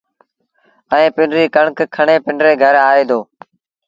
[0.93, 3.19] ائيٚݩ پنڊريٚ ڪڻڪ کڻي پنڊري گھر کڻيوهي دو